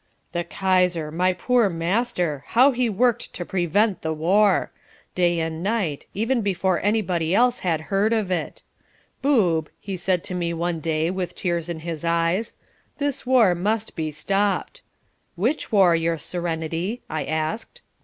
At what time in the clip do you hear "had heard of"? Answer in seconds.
7.59-8.31